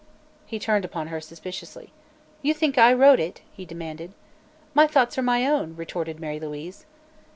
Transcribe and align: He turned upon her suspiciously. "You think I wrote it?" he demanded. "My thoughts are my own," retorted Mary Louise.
He 0.47 0.57
turned 0.57 0.83
upon 0.83 1.09
her 1.09 1.21
suspiciously. 1.21 1.93
"You 2.41 2.55
think 2.55 2.75
I 2.79 2.91
wrote 2.91 3.19
it?" 3.19 3.41
he 3.53 3.65
demanded. 3.65 4.13
"My 4.73 4.87
thoughts 4.87 5.15
are 5.19 5.21
my 5.21 5.45
own," 5.45 5.75
retorted 5.75 6.19
Mary 6.19 6.39
Louise. 6.39 6.87